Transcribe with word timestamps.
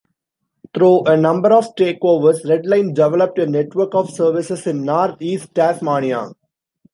Through 0.73 1.03
a 1.03 1.15
number 1.15 1.53
of 1.53 1.75
takeovers, 1.75 2.43
Redline 2.43 2.95
developed 2.95 3.37
a 3.37 3.45
network 3.45 3.93
of 3.93 4.09
services 4.09 4.65
in 4.65 4.83
north-east 4.83 5.53
Tasmania. 5.53 6.31